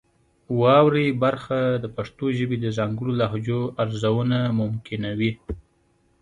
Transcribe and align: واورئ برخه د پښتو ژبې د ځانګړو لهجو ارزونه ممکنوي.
واورئ 0.59 1.07
برخه 1.23 1.59
د 1.83 1.85
پښتو 1.95 2.25
ژبې 2.37 2.57
د 2.61 2.67
ځانګړو 2.77 3.11
لهجو 3.21 3.61
ارزونه 3.83 4.39
ممکنوي. 4.59 5.31